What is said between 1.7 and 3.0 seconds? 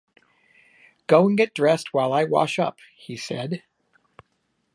while I wash up,”